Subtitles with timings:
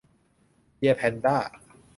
[0.77, 1.37] เบียร์แพนด้า!